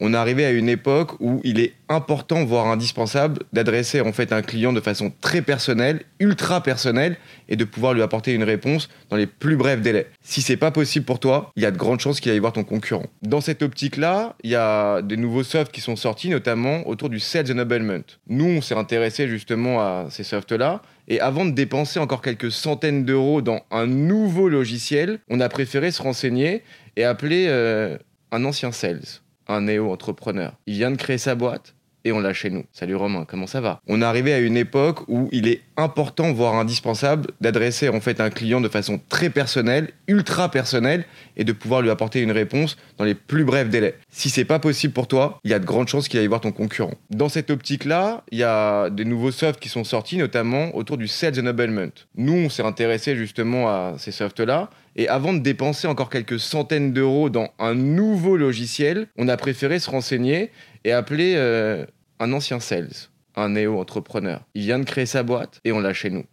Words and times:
On 0.00 0.14
est 0.14 0.16
arrivé 0.16 0.44
à 0.44 0.52
une 0.52 0.68
époque 0.68 1.12
où 1.18 1.40
il 1.42 1.58
est 1.58 1.74
important, 1.88 2.44
voire 2.44 2.66
indispensable, 2.66 3.42
d'adresser 3.52 4.00
en 4.00 4.12
fait 4.12 4.32
un 4.32 4.42
client 4.42 4.72
de 4.72 4.80
façon 4.80 5.12
très 5.20 5.42
personnelle, 5.42 6.02
ultra 6.20 6.62
personnelle, 6.62 7.16
et 7.48 7.56
de 7.56 7.64
pouvoir 7.64 7.94
lui 7.94 8.02
apporter 8.02 8.32
une 8.32 8.44
réponse 8.44 8.88
dans 9.10 9.16
les 9.16 9.26
plus 9.26 9.56
brefs 9.56 9.80
délais. 9.80 10.06
Si 10.22 10.40
c'est 10.40 10.56
pas 10.56 10.70
possible 10.70 11.04
pour 11.04 11.18
toi, 11.18 11.50
il 11.56 11.62
y 11.62 11.66
a 11.66 11.70
de 11.70 11.76
grandes 11.76 12.00
chances 12.00 12.20
qu'il 12.20 12.30
aille 12.30 12.38
voir 12.38 12.52
ton 12.52 12.62
concurrent. 12.64 13.06
Dans 13.22 13.40
cette 13.40 13.62
optique-là, 13.62 14.36
il 14.44 14.50
y 14.50 14.54
a 14.54 15.02
des 15.02 15.16
nouveaux 15.16 15.42
softs 15.42 15.72
qui 15.72 15.80
sont 15.80 15.96
sortis, 15.96 16.28
notamment 16.28 16.86
autour 16.86 17.08
du 17.08 17.18
Sales 17.18 17.50
Enablement. 17.50 18.04
Nous, 18.28 18.44
on 18.44 18.60
s'est 18.60 18.76
intéressé 18.76 19.26
justement 19.26 19.80
à 19.80 20.06
ces 20.10 20.22
softs-là, 20.22 20.82
et 21.08 21.20
avant 21.20 21.44
de 21.44 21.50
dépenser 21.50 21.98
encore 21.98 22.22
quelques 22.22 22.52
centaines 22.52 23.04
d'euros 23.04 23.42
dans 23.42 23.62
un 23.70 23.86
nouveau 23.86 24.48
logiciel, 24.48 25.18
on 25.28 25.40
a 25.40 25.48
préféré 25.48 25.90
se 25.90 26.02
renseigner 26.02 26.62
et 26.96 27.04
appeler 27.04 27.46
euh, 27.48 27.96
un 28.30 28.44
ancien 28.44 28.72
sales, 28.72 29.00
un 29.48 29.62
néo-entrepreneur. 29.62 30.52
Il 30.66 30.74
vient 30.74 30.90
de 30.90 30.96
créer 30.96 31.18
sa 31.18 31.34
boîte 31.34 31.74
et 32.04 32.12
on 32.12 32.20
l'a 32.20 32.32
chez 32.32 32.50
nous. 32.50 32.64
Salut 32.72 32.94
Romain, 32.94 33.24
comment 33.28 33.46
ça 33.46 33.60
va? 33.60 33.80
On 33.88 34.00
est 34.00 34.04
arrivé 34.04 34.32
à 34.32 34.38
une 34.38 34.56
époque 34.56 35.00
où 35.08 35.28
il 35.32 35.48
est 35.48 35.62
important, 35.76 36.32
voire 36.32 36.54
indispensable, 36.54 37.30
d'adresser 37.40 37.88
en 37.88 38.00
fait 38.00 38.20
un 38.20 38.30
client 38.30 38.60
de 38.60 38.68
façon 38.68 39.00
très 39.08 39.30
personnelle, 39.30 39.90
ultra 40.06 40.50
personnelle, 40.50 41.04
et 41.36 41.44
de 41.44 41.52
pouvoir 41.52 41.82
lui 41.82 41.90
apporter 41.90 42.20
une 42.20 42.30
réponse 42.30 42.76
dans 42.96 43.04
les 43.04 43.14
plus 43.14 43.44
brefs 43.44 43.68
délais. 43.68 43.96
Si 44.10 44.30
c'est 44.30 44.44
pas 44.44 44.58
possible 44.58 44.92
pour 44.92 45.08
toi, 45.08 45.38
il 45.44 45.50
y 45.50 45.54
a 45.54 45.58
de 45.58 45.64
grandes 45.64 45.88
chances 45.88 46.08
qu'il 46.08 46.20
aille 46.20 46.26
voir 46.26 46.40
ton 46.40 46.52
concurrent. 46.52 46.94
Dans 47.10 47.28
cette 47.28 47.50
optique-là, 47.50 48.24
il 48.30 48.38
y 48.38 48.44
a 48.44 48.90
des 48.90 49.04
nouveaux 49.04 49.32
softs 49.32 49.60
qui 49.60 49.68
sont 49.68 49.84
sortis, 49.84 50.18
notamment 50.18 50.74
autour 50.76 50.98
du 50.98 51.08
Sales 51.08 51.38
Enablement. 51.38 51.92
Nous, 52.16 52.34
on 52.34 52.48
s'est 52.48 52.64
intéressé 52.64 53.16
justement 53.16 53.68
à 53.68 53.94
ces 53.98 54.12
softs-là, 54.12 54.70
et 54.98 55.06
avant 55.08 55.32
de 55.32 55.38
dépenser 55.38 55.86
encore 55.86 56.10
quelques 56.10 56.40
centaines 56.40 56.92
d'euros 56.92 57.30
dans 57.30 57.48
un 57.60 57.74
nouveau 57.74 58.36
logiciel, 58.36 59.06
on 59.16 59.28
a 59.28 59.36
préféré 59.36 59.78
se 59.78 59.88
renseigner 59.88 60.50
et 60.84 60.90
appeler 60.90 61.34
euh, 61.36 61.86
un 62.18 62.32
ancien 62.32 62.58
sales, 62.58 62.90
un 63.36 63.50
néo-entrepreneur. 63.50 64.44
Il 64.54 64.62
vient 64.62 64.80
de 64.80 64.84
créer 64.84 65.06
sa 65.06 65.22
boîte 65.22 65.60
et 65.64 65.70
on 65.70 65.78
l'a 65.78 65.94
chez 65.94 66.10
nous. 66.10 66.24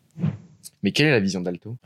Mais 0.81 0.91
quelle 0.91 1.05
est 1.05 1.11
la 1.11 1.19
vision 1.19 1.41
d'Alto? 1.41 1.77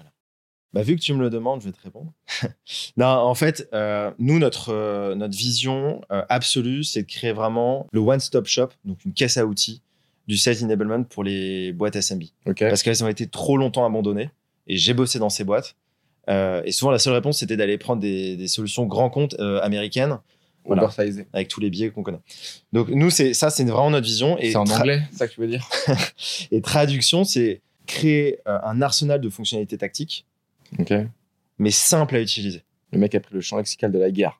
Bah, 0.71 0.81
vu 0.81 0.95
que 0.95 1.01
tu 1.01 1.13
me 1.13 1.19
le 1.19 1.29
demandes, 1.29 1.59
je 1.61 1.65
vais 1.65 1.73
te 1.73 1.81
répondre. 1.81 2.13
non, 2.97 3.07
en 3.07 3.35
fait, 3.35 3.67
euh, 3.73 4.11
nous, 4.17 4.39
notre, 4.39 4.69
euh, 4.69 5.15
notre 5.15 5.37
vision 5.37 5.99
absolue, 6.09 6.85
c'est 6.85 7.01
de 7.01 7.07
créer 7.07 7.33
vraiment 7.33 7.87
le 7.91 7.99
one-stop 7.99 8.47
shop, 8.47 8.69
donc 8.85 9.03
une 9.03 9.13
caisse 9.13 9.35
à 9.35 9.45
outils 9.45 9.81
du 10.29 10.37
sales 10.37 10.63
enablement 10.63 11.03
pour 11.03 11.25
les 11.25 11.73
boîtes 11.73 11.99
SMB. 11.99 12.23
Parce 12.57 12.83
qu'elles 12.83 13.03
ont 13.03 13.09
été 13.09 13.27
trop 13.27 13.57
longtemps 13.57 13.85
abandonnées. 13.85 14.29
Et 14.67 14.77
j'ai 14.77 14.93
bossé 14.93 15.19
dans 15.19 15.29
ces 15.29 15.43
boîtes. 15.43 15.75
Et 16.27 16.71
souvent, 16.71 16.91
la 16.91 16.99
seule 16.99 17.13
réponse, 17.13 17.39
c'était 17.39 17.57
d'aller 17.57 17.77
prendre 17.77 18.01
des, 18.01 18.35
des 18.35 18.47
solutions 18.47 18.85
grand 18.85 19.09
compte 19.09 19.39
américaines 19.39 20.19
voilà, 20.65 20.89
avec 21.33 21.47
tous 21.47 21.59
les 21.59 21.69
biais 21.69 21.89
qu'on 21.89 22.03
connaît. 22.03 22.21
Donc 22.73 22.89
nous, 22.89 23.09
c'est 23.09 23.33
ça, 23.33 23.49
c'est 23.49 23.63
vraiment 23.63 23.89
notre 23.89 24.05
vision. 24.05 24.37
C'est 24.39 24.55
en 24.55 24.65
anglais, 24.65 25.01
ça 25.11 25.27
que 25.27 25.33
tu 25.33 25.41
veux 25.41 25.47
dire 25.47 25.67
Et 26.51 26.61
traduction, 26.61 27.23
c'est 27.23 27.61
créer 27.85 28.39
euh, 28.47 28.59
un 28.63 28.81
arsenal 28.81 29.19
de 29.19 29.29
fonctionnalités 29.29 29.77
tactiques, 29.77 30.25
mais 31.57 31.71
simple 31.71 32.15
à 32.15 32.21
utiliser. 32.21 32.63
Le 32.91 32.99
mec 32.99 33.15
a 33.15 33.19
pris 33.19 33.33
le 33.33 33.41
champ 33.41 33.57
lexical 33.57 33.91
de 33.91 33.99
la 33.99 34.11
guerre. 34.11 34.39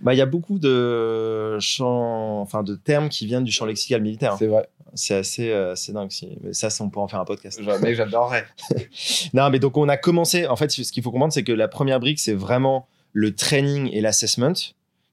Bah, 0.00 0.14
il 0.14 0.16
y 0.16 0.22
a 0.22 0.26
beaucoup 0.26 0.58
de 0.58 1.58
champs, 1.60 2.40
enfin 2.40 2.62
de 2.62 2.74
termes 2.74 3.08
qui 3.08 3.26
viennent 3.26 3.44
du 3.44 3.52
champ 3.52 3.66
lexical 3.66 4.00
militaire. 4.00 4.36
C'est 4.38 4.46
vrai. 4.46 4.68
C'est 4.94 5.14
assez, 5.14 5.50
euh, 5.50 5.74
dingue. 5.88 6.10
Mais 6.42 6.52
ça, 6.52 6.68
on 6.80 6.88
pourrait 6.88 7.04
en 7.04 7.08
faire 7.08 7.20
un 7.20 7.24
podcast. 7.24 7.60
Mais 7.82 7.94
j'adorerais. 7.94 8.46
non, 9.34 9.50
mais 9.50 9.58
donc 9.58 9.76
on 9.76 9.88
a 9.88 9.96
commencé. 9.96 10.46
En 10.46 10.56
fait, 10.56 10.70
ce 10.70 10.90
qu'il 10.92 11.02
faut 11.02 11.10
comprendre, 11.10 11.32
c'est 11.32 11.44
que 11.44 11.52
la 11.52 11.68
première 11.68 12.00
brique, 12.00 12.18
c'est 12.18 12.34
vraiment 12.34 12.88
le 13.12 13.34
training 13.34 13.90
et 13.92 14.00
l'assessment. 14.00 14.54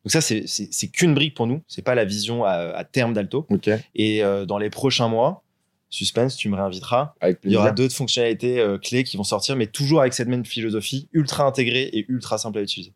Donc 0.06 0.12
ça, 0.12 0.22
c'est 0.22 0.88
qu'une 0.88 1.16
brique 1.16 1.36
pour 1.36 1.48
nous. 1.48 1.62
C'est 1.68 1.82
pas 1.82 1.96
la 1.96 2.06
vision 2.06 2.46
à, 2.46 2.84
terme 2.84 3.14
d'Alto. 3.14 3.48
Et 3.96 4.24
euh, 4.24 4.46
dans 4.46 4.60
les 4.60 4.70
prochains 4.70 5.08
mois, 5.08 5.44
suspense, 5.90 6.36
tu 6.36 6.50
me 6.50 6.56
réinviteras. 6.56 7.14
Il 7.44 7.52
y 7.52 7.58
aura 7.58 7.72
d'autres 7.72 7.96
fonctionnalités 7.96 8.60
euh, 8.60 8.78
clés 8.78 9.04
qui 9.04 9.18
vont 9.18 9.24
sortir, 9.24 9.56
mais 9.56 9.68
toujours 9.68 10.02
avec 10.02 10.14
cette 10.14 10.28
même 10.28 10.46
philosophie, 10.46 11.10
ultra 11.14 11.46
intégrée 11.46 11.90
et 11.92 12.06
ultra 12.08 12.38
simple 12.38 12.60
à 12.60 12.62
utiliser. 12.62 12.94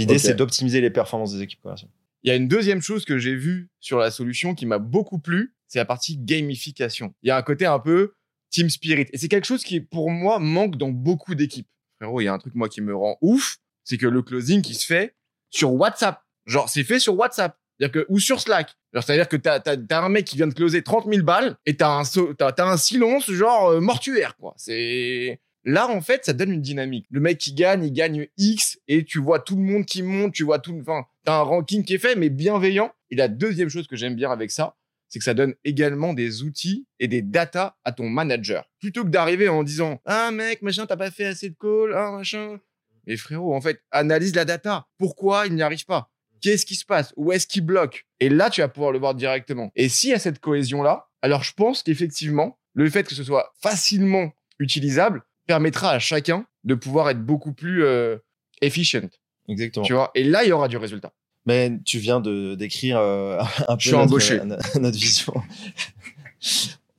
L'idée, 0.00 0.18
c'est 0.18 0.34
d'optimiser 0.34 0.80
les 0.80 0.90
performances 0.90 1.34
des 1.34 1.42
équipes 1.42 1.60
commerciales. 1.62 1.90
Il 2.22 2.28
y 2.28 2.30
a 2.30 2.36
une 2.36 2.48
deuxième 2.48 2.82
chose 2.82 3.04
que 3.04 3.18
j'ai 3.18 3.34
vue 3.34 3.70
sur 3.80 3.98
la 3.98 4.10
solution 4.10 4.54
qui 4.54 4.66
m'a 4.66 4.78
beaucoup 4.78 5.18
plu, 5.18 5.54
c'est 5.68 5.78
la 5.78 5.84
partie 5.84 6.18
gamification. 6.18 7.14
Il 7.22 7.28
y 7.28 7.30
a 7.30 7.36
un 7.36 7.42
côté 7.42 7.64
un 7.64 7.78
peu 7.78 8.14
team 8.50 8.68
spirit. 8.68 9.06
Et 9.12 9.18
c'est 9.18 9.28
quelque 9.28 9.46
chose 9.46 9.64
qui, 9.64 9.80
pour 9.80 10.10
moi, 10.10 10.38
manque 10.38 10.76
dans 10.76 10.90
beaucoup 10.90 11.34
d'équipes. 11.34 11.68
Frérot, 11.98 12.20
il 12.20 12.24
y 12.24 12.28
a 12.28 12.32
un 12.32 12.38
truc, 12.38 12.54
moi, 12.54 12.68
qui 12.68 12.80
me 12.80 12.94
rend 12.94 13.16
ouf, 13.22 13.58
c'est 13.84 13.96
que 13.96 14.06
le 14.06 14.22
closing 14.22 14.62
qui 14.62 14.74
se 14.74 14.86
fait 14.86 15.14
sur 15.48 15.72
WhatsApp. 15.72 16.22
Genre, 16.46 16.68
c'est 16.68 16.84
fait 16.84 16.98
sur 16.98 17.16
WhatsApp. 17.16 17.56
C'est-à-dire 17.78 18.02
que, 18.02 18.12
ou 18.12 18.18
sur 18.18 18.40
Slack. 18.40 18.76
C'est-à-dire 18.92 19.28
que 19.28 19.36
t'as, 19.36 19.60
as, 19.64 20.04
un 20.04 20.08
mec 20.08 20.26
qui 20.26 20.36
vient 20.36 20.48
de 20.48 20.54
closer 20.54 20.82
30 20.82 21.06
000 21.10 21.24
balles 21.24 21.56
et 21.64 21.76
t'as 21.76 21.88
un, 21.88 22.02
t'as, 22.36 22.66
un 22.66 22.76
silence 22.76 23.30
genre 23.30 23.68
euh, 23.68 23.80
mortuaire, 23.80 24.36
quoi. 24.36 24.52
C'est, 24.56 25.40
là, 25.64 25.88
en 25.88 26.00
fait, 26.00 26.24
ça 26.24 26.32
donne 26.32 26.52
une 26.52 26.62
dynamique. 26.62 27.06
Le 27.10 27.20
mec 27.20 27.38
qui 27.38 27.52
gagne, 27.52 27.84
il 27.84 27.92
gagne 27.92 28.28
X 28.36 28.78
et 28.88 29.04
tu 29.04 29.18
vois 29.18 29.40
tout 29.40 29.56
le 29.56 29.62
monde 29.62 29.84
qui 29.84 30.02
monte, 30.02 30.32
tu 30.32 30.44
vois 30.44 30.58
tout, 30.58 30.76
enfin, 30.80 31.04
t'as 31.24 31.38
un 31.38 31.42
ranking 31.42 31.84
qui 31.84 31.94
est 31.94 31.98
fait, 31.98 32.16
mais 32.16 32.30
bienveillant. 32.30 32.92
Et 33.10 33.16
la 33.16 33.28
deuxième 33.28 33.68
chose 33.68 33.86
que 33.86 33.96
j'aime 33.96 34.14
bien 34.14 34.30
avec 34.30 34.50
ça, 34.50 34.76
c'est 35.08 35.18
que 35.18 35.24
ça 35.24 35.34
donne 35.34 35.54
également 35.64 36.14
des 36.14 36.42
outils 36.42 36.86
et 37.00 37.08
des 37.08 37.20
data 37.20 37.76
à 37.84 37.92
ton 37.92 38.08
manager. 38.08 38.70
Plutôt 38.78 39.04
que 39.04 39.08
d'arriver 39.08 39.48
en 39.48 39.64
disant, 39.64 40.00
ah, 40.04 40.30
mec, 40.30 40.62
machin, 40.62 40.86
t'as 40.86 40.96
pas 40.96 41.10
fait 41.10 41.26
assez 41.26 41.50
de 41.50 41.56
calls, 41.60 41.92
ah, 41.94 42.12
machin. 42.12 42.60
Mais 43.06 43.16
frérot, 43.16 43.54
en 43.54 43.60
fait, 43.60 43.82
analyse 43.90 44.34
la 44.34 44.44
data. 44.44 44.86
Pourquoi 44.98 45.46
il 45.46 45.54
n'y 45.54 45.62
arrive 45.62 45.84
pas? 45.84 46.10
Qu'est-ce 46.40 46.64
qui 46.64 46.76
se 46.76 46.84
passe? 46.84 47.12
Où 47.16 47.32
est-ce 47.32 47.46
qu'il 47.46 47.64
bloque? 47.64 48.06
Et 48.20 48.28
là, 48.28 48.50
tu 48.50 48.60
vas 48.60 48.68
pouvoir 48.68 48.92
le 48.92 48.98
voir 48.98 49.14
directement. 49.14 49.72
Et 49.74 49.88
s'il 49.88 50.10
y 50.10 50.14
a 50.14 50.18
cette 50.18 50.38
cohésion-là, 50.38 51.08
alors 51.22 51.42
je 51.42 51.52
pense 51.52 51.82
qu'effectivement, 51.82 52.58
le 52.72 52.88
fait 52.88 53.02
que 53.04 53.14
ce 53.14 53.24
soit 53.24 53.52
facilement 53.60 54.32
utilisable 54.58 55.22
permettra 55.50 55.90
à 55.90 55.98
chacun 55.98 56.46
de 56.62 56.76
pouvoir 56.76 57.10
être 57.10 57.24
beaucoup 57.24 57.52
plus 57.52 57.82
euh, 57.82 58.18
efficient. 58.60 59.10
Exactement. 59.48 59.84
Tu 59.84 59.94
vois? 59.94 60.12
Et 60.14 60.22
là, 60.22 60.44
il 60.44 60.50
y 60.50 60.52
aura 60.52 60.68
du 60.68 60.76
résultat. 60.76 61.12
Mais 61.44 61.72
tu 61.84 61.98
viens 61.98 62.20
de 62.20 62.54
décrire 62.54 63.00
euh, 63.00 63.40
un 63.68 63.76
peu 63.76 63.90
notre, 63.90 64.78
notre, 64.78 64.96
vision. 64.96 65.34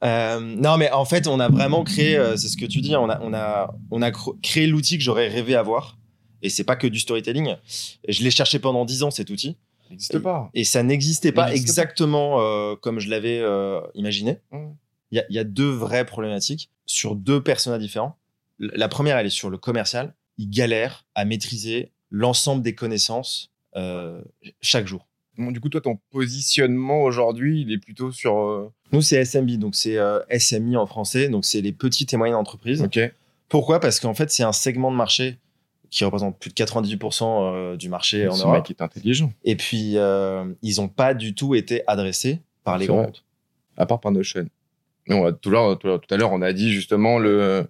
Euh, 0.04 0.42
non, 0.42 0.76
mais 0.76 0.92
en 0.92 1.06
fait, 1.06 1.28
on 1.28 1.40
a 1.40 1.48
vraiment 1.48 1.86
créé, 1.86 2.22
c'est 2.36 2.50
ce 2.50 2.58
que 2.58 2.66
tu 2.66 2.82
dis, 2.82 2.94
on 2.98 3.10
a, 3.10 3.22
on 3.22 3.34
a, 3.34 3.74
on 3.90 4.02
a 4.02 4.12
créé 4.44 4.68
l'outil 4.68 4.98
que 4.98 5.04
j'aurais 5.04 5.30
rêvé 5.30 5.56
avoir. 5.56 5.98
Et 6.42 6.50
c'est 6.50 6.66
pas 6.66 6.76
que 6.76 6.88
du 6.88 7.00
storytelling. 7.00 7.56
Je 8.06 8.22
l'ai 8.22 8.32
cherché 8.32 8.60
pendant 8.60 8.84
dix 8.84 9.02
ans 9.04 9.12
cet 9.12 9.30
outil. 9.30 9.56
Ça 9.84 9.90
n'existe 9.92 10.20
pas. 10.20 10.50
Et 10.54 10.66
ça 10.66 10.84
n'existait 10.84 11.32
pas 11.32 11.54
exactement 11.54 12.42
euh, 12.42 12.76
comme 12.76 13.00
je 13.00 13.10
l'avais 13.10 13.42
imaginé. 13.96 14.40
Mmh. 14.52 14.72
Il 15.14 15.26
y, 15.30 15.40
a, 15.40 15.44
deux 15.46 15.70
vraies 15.70 16.06
problématiques 16.06 16.70
sur 16.86 17.16
deux 17.16 17.42
personnages 17.42 17.82
différents. 17.82 18.18
La 18.74 18.88
première, 18.88 19.18
elle 19.18 19.26
est 19.26 19.30
sur 19.30 19.50
le 19.50 19.58
commercial. 19.58 20.14
Il 20.38 20.50
galère 20.50 21.06
à 21.16 21.26
maîtriser 21.26 21.92
l'ensemble 22.10 22.62
des 22.62 22.76
connaissances 22.76 23.52
euh, 23.76 24.22
chaque 24.62 24.88
jour. 24.88 25.08
du 25.38 25.60
coup, 25.60 25.70
toi, 25.70 25.82
ton 25.82 26.00
positionnement 26.12 27.04
aujourd'hui, 27.04 27.62
il 27.62 27.72
est 27.72 27.78
plutôt 27.78 28.12
sur. 28.12 28.72
Nous, 28.92 29.02
c'est 29.02 29.24
SMB, 29.24 29.52
donc 29.58 29.76
c'est 29.76 29.98
SMI 30.30 30.78
en 30.78 30.86
français, 30.86 31.30
donc 31.30 31.46
c'est 31.46 31.62
les 31.62 31.72
petites 31.72 32.14
et 32.14 32.18
moyennes 32.18 32.36
entreprises. 32.36 32.82
Ok. 32.82 33.00
Pourquoi? 33.52 33.82
Parce 33.82 34.00
qu'en 34.00 34.14
fait, 34.14 34.32
c'est 34.32 34.44
un 34.44 34.54
segment 34.54 34.92
de 34.92 34.96
marché 34.96 35.38
qui 35.92 36.06
représente 36.06 36.40
plus 36.40 36.50
de 36.50 36.56
98% 36.56 37.24
euh, 37.24 37.76
du 37.76 37.90
marché 37.90 38.28
en 38.28 38.38
Europe. 38.38 38.66
qui 38.66 38.72
est 38.72 38.82
intelligent. 38.82 39.34
Et 39.44 39.58
puis, 39.58 39.98
euh, 39.98 40.46
ils 40.62 40.78
n'ont 40.78 40.88
pas 40.88 41.14
du 41.14 41.36
tout 41.36 41.54
été 41.54 41.84
adressés 41.86 42.40
par 42.64 42.78
les 42.78 42.88
grands 42.88 43.12
À 43.76 43.86
part 43.86 44.00
par 44.00 44.14
Notion. 44.14 44.48
Non, 45.08 45.34
tout, 45.34 45.50
à 45.50 46.18
l'heure, 46.18 46.32
on 46.32 46.42
a 46.42 46.54
dit 46.54 46.72
justement 46.72 47.20
le, 47.20 47.68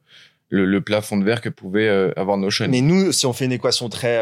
le, 0.52 0.82
plafond 0.82 1.18
de 1.18 1.24
verre 1.24 1.42
que 1.42 1.50
pouvait 1.50 1.88
euh, 1.88 2.12
avoir 2.16 2.38
Notion. 2.38 2.68
Mais 2.70 2.82
nous, 2.82 3.12
si 3.12 3.26
on 3.26 3.34
fait 3.34 3.46
une 3.46 3.54
équation 3.54 3.90
très 3.90 4.20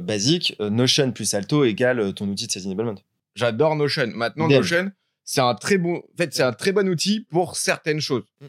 basique, 0.00 0.56
Notion 0.60 1.12
plus 1.12 1.34
Alto 1.34 1.64
égale 1.64 2.14
ton 2.14 2.28
outil 2.28 2.46
de 2.46 2.52
sales 2.52 2.66
enablement. 2.66 2.94
J'adore 3.34 3.76
Notion. 3.76 4.10
Maintenant, 4.14 4.48
Notion, 4.48 4.90
c'est 5.24 5.40
un 5.40 5.54
très 5.54 5.76
bon, 5.76 5.96
en 5.96 6.16
fait, 6.16 6.32
c'est 6.32 6.42
un 6.42 6.52
très 6.52 6.72
bon 6.72 6.88
outil 6.88 7.26
pour 7.30 7.56
certaines 7.56 8.00
choses. 8.00 8.24
Mm. 8.40 8.46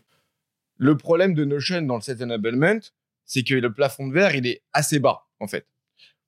Le 0.77 0.95
problème 0.95 1.33
de 1.33 1.43
Notion 1.43 1.81
dans 1.81 1.95
le 1.95 2.01
sales 2.01 2.23
enablement, 2.23 2.79
c'est 3.25 3.43
que 3.43 3.55
le 3.55 3.73
plafond 3.73 4.07
de 4.07 4.13
verre, 4.13 4.35
il 4.35 4.47
est 4.47 4.61
assez 4.73 4.99
bas, 4.99 5.27
en 5.39 5.47
fait. 5.47 5.65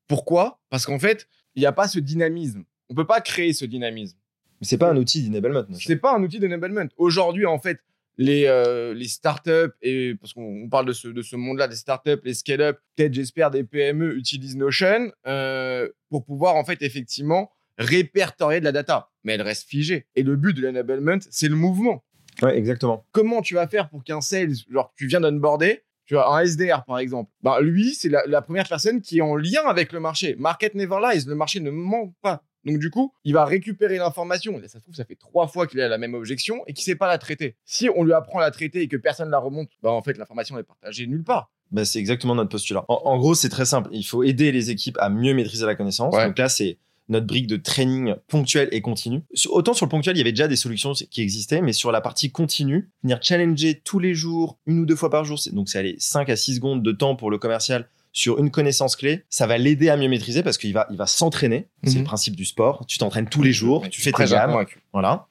Pourquoi? 0.08 0.60
Parce 0.70 0.86
qu'en 0.86 1.00
fait, 1.00 1.28
il 1.56 1.62
n'y 1.62 1.66
a 1.66 1.72
pas 1.72 1.88
ce 1.88 2.00
dynamisme. 2.00 2.64
On 2.90 2.96
peut 2.96 3.06
pas 3.06 3.22
créer 3.22 3.54
ce 3.54 3.64
dynamisme. 3.66 4.18
Mais 4.60 4.68
c'est 4.68 4.78
pas 4.78 4.90
un 4.90 4.98
outil 4.98 5.30
d'enablement. 5.30 5.66
C'est 5.74 5.96
pas 5.96 6.16
un 6.16 6.24
outil 6.24 6.40
d'enablement. 6.40 6.88
Aujourd'hui, 6.98 7.46
en 7.46 7.60
fait, 7.60 7.80
les, 8.20 8.48
euh, 8.48 8.94
les 8.94 9.08
startups, 9.08 9.72
et 9.82 10.14
parce 10.16 10.34
qu'on 10.34 10.68
parle 10.70 10.86
de 10.86 10.92
ce, 10.92 11.08
de 11.08 11.22
ce 11.22 11.38
monde-là, 11.38 11.70
des 11.70 11.78
startups, 11.78 12.20
les 12.26 12.34
scale-up, 12.34 12.78
peut-être, 12.96 13.14
j'espère, 13.14 13.50
des 13.50 13.64
PME 13.64 14.18
utilisent 14.18 14.58
Notion 14.58 15.10
euh, 15.26 15.88
pour 16.10 16.26
pouvoir, 16.26 16.58
en 16.58 16.66
fait, 16.66 16.82
effectivement, 16.82 17.50
répertorier 17.78 18.60
de 18.60 18.66
la 18.66 18.74
data. 18.74 19.10
Mais 19.24 19.36
elle 19.36 19.42
reste 19.42 19.70
figée. 19.70 20.06
Et 20.18 20.24
le 20.24 20.36
but 20.36 20.54
de 20.54 20.62
l'enablement, 20.62 21.20
c'est 21.30 21.48
le 21.48 21.56
mouvement. 21.56 22.04
Ouais, 22.42 22.58
exactement. 22.58 23.06
Comment 23.14 23.42
tu 23.42 23.54
vas 23.54 23.68
faire 23.70 23.88
pour 23.88 24.04
qu'un 24.04 24.20
sales, 24.20 24.56
genre, 24.70 24.94
tu 24.98 25.08
viens 25.08 25.22
d'onboarder, 25.22 25.84
tu 26.06 26.16
vois, 26.16 26.36
un 26.36 26.44
SDR, 26.44 26.84
par 26.86 27.00
exemple. 27.00 27.32
Bah, 27.42 27.62
lui, 27.62 27.94
c'est 27.96 28.10
la, 28.10 28.42
première 28.42 28.68
personne 28.68 29.00
qui 29.00 29.20
est 29.20 29.22
en 29.22 29.38
lien 29.38 29.62
avec 29.66 29.94
le 29.94 30.02
marché. 30.02 30.36
Market 30.38 30.76
never 30.76 30.98
lies. 31.02 31.24
Le 31.26 31.36
marché 31.36 31.62
ne 31.62 31.72
ment 31.72 32.14
pas. 32.22 32.44
Donc 32.66 32.80
du 32.80 32.90
coup, 32.90 33.14
il 33.24 33.34
va 33.34 33.46
récupérer 33.46 33.98
l'information. 33.98 34.60
Ça 34.68 34.80
se 34.80 34.84
trouve, 34.84 34.96
ça 34.96 35.06
fait 35.06 35.16
trois 35.16 35.48
fois 35.48 35.68
qu'il 35.68 35.80
a 35.82 35.88
la 35.88 35.98
même 35.98 36.14
objection 36.14 36.62
et 36.68 36.74
qu'il 36.74 36.84
sait 36.84 36.96
pas 36.96 37.08
la 37.08 37.18
traiter. 37.18 37.56
Si 37.66 37.90
on 37.96 38.04
lui 38.04 38.14
apprend 38.14 38.40
à 38.40 38.42
la 38.42 38.52
traiter 38.52 38.82
et 38.82 38.88
que 38.88 38.98
personne 38.98 39.30
la 39.30 39.40
remonte, 39.40 39.70
bah 39.82 39.92
en 39.92 40.02
fait 40.02 40.18
l'information 40.18 40.58
est 40.58 40.64
partagée 40.64 41.08
nulle 41.08 41.24
part. 41.24 41.52
Bah, 41.72 41.86
c'est 41.86 42.00
exactement 42.00 42.36
notre 42.36 42.50
postulat. 42.50 42.84
En, 42.88 43.18
gros, 43.20 43.36
c'est 43.36 43.50
très 43.50 43.66
simple. 43.66 43.90
Il 43.94 44.04
faut 44.04 44.24
aider 44.24 44.52
les 44.52 44.72
équipes 44.72 44.98
à 45.00 45.10
mieux 45.10 45.34
maîtriser 45.34 45.66
la 45.68 45.76
connaissance. 45.76 46.16
Donc 46.16 46.38
là, 46.38 46.50
c'est 46.50 46.80
notre 47.10 47.26
brique 47.26 47.48
de 47.48 47.58
training 47.58 48.16
ponctuel 48.28 48.70
et 48.72 48.82
continu. 48.82 49.22
Autant 49.50 49.74
sur 49.74 49.86
le 49.86 49.90
ponctuel, 49.90 50.16
il 50.16 50.20
y 50.20 50.22
avait 50.22 50.32
déjà 50.32 50.48
des 50.48 50.56
solutions 50.56 50.94
qui 50.94 51.22
existaient, 51.22 51.62
mais 51.62 51.74
sur 51.74 51.92
la 51.92 52.02
partie 52.02 52.32
continue, 52.32 52.90
venir 53.04 53.20
challenger 53.22 53.82
tous 53.84 54.00
les 54.00 54.14
jours, 54.14 54.60
une 54.68 54.80
ou 54.80 54.86
deux 54.86 54.96
fois 54.96 55.10
par 55.10 55.26
jour, 55.26 55.40
donc 55.52 55.70
c'est 55.70 55.80
aller 55.80 55.96
5 55.98 56.30
à 56.30 56.36
6 56.36 56.56
secondes 56.56 56.84
de 56.84 56.92
temps 56.92 57.16
pour 57.16 57.32
le 57.32 57.40
commercial 57.40 57.90
sur 58.12 58.40
une 58.40 58.52
connaissance 58.52 58.96
clé, 58.96 59.24
ça 59.30 59.48
va 59.48 59.58
l'aider 59.58 59.90
à 59.90 59.98
mieux 59.98 60.08
maîtriser 60.08 60.44
parce 60.44 60.58
qu'il 60.58 60.74
va, 60.74 60.88
il 60.90 60.98
va 60.98 61.06
s'entraîner. 61.06 61.68
C'est 61.84 61.96
le 61.96 62.00
mhm. 62.00 62.06
principe 62.06 62.36
du 62.36 62.46
sport. 62.46 62.86
Tu 62.88 62.98
t'entraînes 62.98 63.30
tous 63.30 63.44
les 63.44 63.54
jours, 63.54 63.88
tu 63.90 64.02
fais 64.02 64.12
tes 64.12 64.26
gammes. 64.26 64.66
Voilà. 64.94 65.28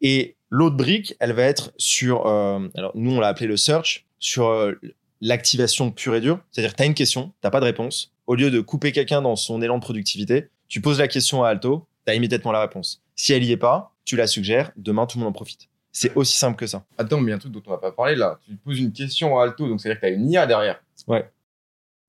Et 0.00 0.36
l'autre 0.50 0.76
brique, 0.76 1.14
elle 1.20 1.32
va 1.32 1.44
être 1.44 1.72
sur, 1.76 2.26
euh, 2.26 2.66
alors 2.74 2.92
nous 2.94 3.12
on 3.12 3.20
l'a 3.20 3.28
appelé 3.28 3.46
le 3.46 3.56
search, 3.56 4.04
sur 4.18 4.48
euh, 4.48 4.74
l'activation 5.20 5.90
pure 5.90 6.14
et 6.14 6.20
dure. 6.20 6.40
C'est-à-dire, 6.50 6.74
tu 6.74 6.82
as 6.82 6.86
une 6.86 6.94
question, 6.94 7.32
tu 7.42 7.50
pas 7.50 7.60
de 7.60 7.64
réponse. 7.64 8.12
Au 8.26 8.34
lieu 8.34 8.50
de 8.50 8.60
couper 8.60 8.92
quelqu'un 8.92 9.22
dans 9.22 9.36
son 9.36 9.62
élan 9.62 9.78
de 9.78 9.82
productivité, 9.82 10.48
tu 10.68 10.80
poses 10.80 10.98
la 10.98 11.08
question 11.08 11.44
à 11.44 11.48
Alto, 11.48 11.86
tu 12.04 12.12
as 12.12 12.14
immédiatement 12.14 12.52
la 12.52 12.60
réponse. 12.60 13.02
Si 13.16 13.32
elle 13.32 13.44
y 13.44 13.52
est 13.52 13.56
pas, 13.56 13.94
tu 14.04 14.16
la 14.16 14.26
suggères, 14.26 14.72
demain 14.76 15.06
tout 15.06 15.18
le 15.18 15.24
monde 15.24 15.30
en 15.30 15.32
profite. 15.32 15.68
C'est 15.92 16.14
aussi 16.14 16.36
simple 16.36 16.56
que 16.56 16.66
ça. 16.66 16.84
Attends, 16.98 17.18
mais 17.20 17.26
il 17.26 17.30
y 17.30 17.32
a 17.32 17.36
un 17.36 17.38
truc 17.38 17.52
dont 17.52 17.62
on 17.66 17.70
va 17.70 17.78
pas 17.78 17.92
parler 17.92 18.14
là. 18.14 18.38
Tu 18.46 18.54
poses 18.56 18.78
une 18.78 18.92
question 18.92 19.38
à 19.38 19.44
Alto, 19.44 19.68
donc 19.68 19.80
c'est-à-dire 19.80 20.00
que 20.00 20.06
tu 20.06 20.12
as 20.12 20.14
une 20.14 20.30
IA 20.30 20.46
derrière. 20.46 20.82
Ouais. 21.06 21.28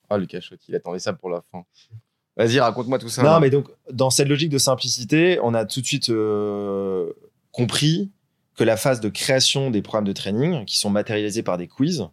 Ah, 0.09 0.17
Lucas 0.17 0.41
Chot, 0.41 0.55
il 0.67 0.75
attendait 0.75 0.99
ça 0.99 1.13
pour 1.13 1.29
la 1.29 1.43
fin. 1.51 1.63
Vas-y, 2.37 2.59
raconte-moi 2.59 2.99
tout 2.99 3.09
ça. 3.09 3.23
Non, 3.23 3.39
mais 3.39 3.49
donc, 3.49 3.67
dans 3.91 4.09
cette 4.09 4.27
logique 4.27 4.49
de 4.49 4.57
simplicité, 4.57 5.39
on 5.43 5.53
a 5.53 5.65
tout 5.65 5.81
de 5.81 5.85
suite 5.85 6.09
euh, 6.09 7.11
compris 7.51 8.11
que 8.55 8.63
la 8.63 8.77
phase 8.77 9.01
de 9.01 9.09
création 9.09 9.71
des 9.71 9.81
programmes 9.81 10.05
de 10.05 10.13
training, 10.13 10.65
qui 10.65 10.79
sont 10.79 10.89
matérialisés 10.89 11.43
par 11.43 11.57
des 11.57 11.67
quiz, 11.67 12.07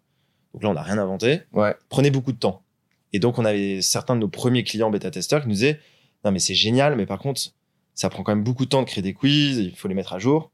donc 0.52 0.62
là, 0.62 0.70
on 0.70 0.74
n'a 0.74 0.82
rien 0.82 0.98
inventé, 0.98 1.42
ouais. 1.52 1.74
prenait 1.88 2.10
beaucoup 2.10 2.32
de 2.32 2.38
temps. 2.38 2.62
Et 3.12 3.18
donc, 3.18 3.38
on 3.38 3.44
avait 3.44 3.82
certains 3.82 4.14
de 4.14 4.20
nos 4.20 4.28
premiers 4.28 4.64
clients 4.64 4.90
bêta-testeurs 4.90 5.42
qui 5.42 5.48
nous 5.48 5.54
disaient 5.54 5.80
Non, 6.24 6.32
mais 6.32 6.38
c'est 6.38 6.54
génial, 6.54 6.96
mais 6.96 7.06
par 7.06 7.18
contre, 7.18 7.40
ça 7.94 8.10
prend 8.10 8.22
quand 8.22 8.34
même 8.34 8.44
beaucoup 8.44 8.64
de 8.64 8.70
temps 8.70 8.82
de 8.82 8.86
créer 8.86 9.02
des 9.02 9.14
quiz, 9.14 9.58
il 9.58 9.76
faut 9.76 9.88
les 9.88 9.94
mettre 9.94 10.12
à 10.12 10.18
jour. 10.18 10.50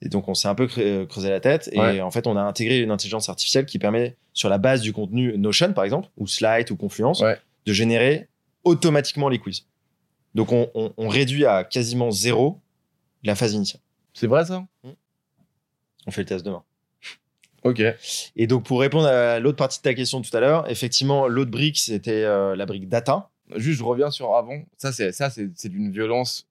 Et 0.00 0.08
donc, 0.08 0.28
on 0.28 0.34
s'est 0.34 0.48
un 0.48 0.54
peu 0.54 0.66
creusé 0.66 1.28
la 1.28 1.40
tête. 1.40 1.68
Et 1.72 2.00
en 2.00 2.10
fait, 2.10 2.26
on 2.26 2.36
a 2.36 2.42
intégré 2.42 2.78
une 2.78 2.90
intelligence 2.90 3.28
artificielle 3.28 3.66
qui 3.66 3.78
permet, 3.78 4.16
sur 4.32 4.48
la 4.48 4.58
base 4.58 4.80
du 4.80 4.92
contenu 4.92 5.36
Notion, 5.36 5.72
par 5.72 5.84
exemple, 5.84 6.08
ou 6.16 6.26
Slide 6.26 6.70
ou 6.70 6.76
Confluence, 6.76 7.22
de 7.22 7.72
générer 7.72 8.28
automatiquement 8.64 9.28
les 9.28 9.38
quiz. 9.38 9.66
Donc, 10.34 10.52
on, 10.52 11.08
réduit 11.08 11.46
à 11.46 11.64
quasiment 11.64 12.10
zéro 12.10 12.60
la 13.24 13.34
phase 13.34 13.54
initiale. 13.54 13.82
C'est 14.14 14.26
vrai, 14.26 14.44
ça? 14.44 14.60
Mmh. 14.84 14.90
On 16.06 16.10
fait 16.10 16.22
le 16.22 16.26
test 16.26 16.44
demain. 16.44 16.62
Ok. 17.64 17.82
Et 18.36 18.46
donc, 18.46 18.64
pour 18.64 18.80
répondre 18.80 19.08
à 19.08 19.40
l'autre 19.40 19.56
partie 19.56 19.78
de 19.78 19.82
ta 19.82 19.94
question 19.94 20.22
tout 20.22 20.34
à 20.36 20.40
l'heure, 20.40 20.70
effectivement, 20.70 21.26
l'autre 21.26 21.50
brique, 21.50 21.78
c'était 21.78 22.24
euh, 22.24 22.54
la 22.54 22.66
brique 22.66 22.88
data. 22.88 23.30
Juste, 23.56 23.78
je 23.78 23.84
reviens 23.84 24.10
sur 24.10 24.34
avant. 24.36 24.62
Ça, 24.76 24.92
c'est 24.92 25.12
ça, 25.12 25.30
c'est 25.30 25.68
d'une 25.68 25.90
violence 25.90 26.46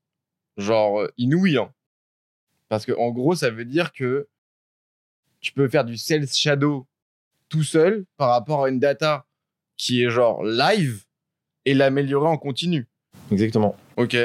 genre 0.58 1.00
euh, 1.00 1.14
inouïe. 1.18 1.58
Hein. 1.58 1.72
Parce 2.70 2.86
que 2.86 2.92
en 2.94 3.12
gros, 3.12 3.36
ça 3.36 3.50
veut 3.50 3.66
dire 3.66 3.94
que 3.94 4.28
tu 5.40 5.52
peux 5.54 5.68
faire 5.68 5.86
du 5.86 5.98
sales 5.98 6.28
shadow 6.28 6.88
tout 7.50 7.64
seul 7.64 8.06
par 8.18 8.30
rapport 8.30 8.66
à 8.66 8.70
une 8.70 8.80
data 8.80 9.26
qui 9.78 10.04
est 10.04 10.10
genre 10.10 10.44
live 10.44 11.04
et 11.66 11.74
l'améliorer 11.74 12.28
en 12.28 12.38
continu. 12.38 12.88
Exactement. 13.32 13.76
Ok. 13.96 14.18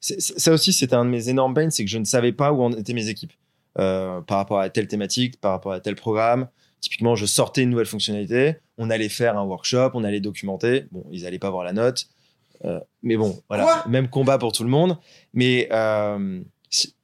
Ça 0.00 0.52
aussi, 0.52 0.72
c'était 0.72 0.94
un 0.94 1.04
de 1.04 1.10
mes 1.10 1.28
énormes 1.28 1.54
pains, 1.54 1.70
c'est 1.70 1.84
que 1.84 1.90
je 1.90 1.98
ne 1.98 2.04
savais 2.04 2.32
pas 2.32 2.52
où 2.52 2.62
en 2.62 2.72
étaient 2.72 2.92
mes 2.92 3.08
équipes 3.08 3.32
euh, 3.78 4.20
par 4.20 4.38
rapport 4.38 4.58
à 4.58 4.68
telle 4.68 4.86
thématique, 4.86 5.40
par 5.40 5.52
rapport 5.52 5.72
à 5.72 5.80
tel 5.80 5.96
programme. 5.96 6.48
Typiquement, 6.80 7.14
je 7.14 7.26
sortais 7.26 7.62
une 7.62 7.70
nouvelle 7.70 7.86
fonctionnalité, 7.86 8.56
on 8.76 8.90
allait 8.90 9.08
faire 9.08 9.38
un 9.38 9.44
workshop, 9.44 9.92
on 9.94 10.04
allait 10.04 10.20
documenter. 10.20 10.86
Bon, 10.90 11.04
ils 11.12 11.22
n'allaient 11.22 11.38
pas 11.38 11.50
voir 11.50 11.64
la 11.64 11.72
note. 11.72 12.06
Euh, 12.64 12.80
mais 13.02 13.16
bon, 13.16 13.40
voilà, 13.48 13.84
même 13.88 14.08
combat 14.08 14.38
pour 14.38 14.52
tout 14.52 14.64
le 14.64 14.70
monde. 14.70 14.98
Mais 15.32 15.68
euh, 15.72 16.42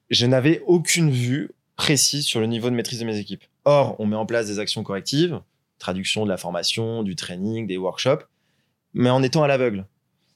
je 0.09 0.25
n'avais 0.25 0.61
aucune 0.65 1.11
vue 1.11 1.51
précise 1.75 2.25
sur 2.25 2.39
le 2.39 2.47
niveau 2.47 2.69
de 2.69 2.75
maîtrise 2.75 2.99
de 2.99 3.05
mes 3.05 3.17
équipes. 3.17 3.43
Or, 3.65 3.95
on 3.99 4.05
met 4.05 4.15
en 4.15 4.25
place 4.25 4.47
des 4.47 4.59
actions 4.59 4.83
correctives, 4.83 5.39
traduction 5.77 6.25
de 6.25 6.29
la 6.29 6.37
formation, 6.37 7.03
du 7.03 7.15
training, 7.15 7.67
des 7.67 7.77
workshops, 7.77 8.25
mais 8.93 9.09
en 9.09 9.23
étant 9.23 9.43
à 9.43 9.47
l'aveugle. 9.47 9.85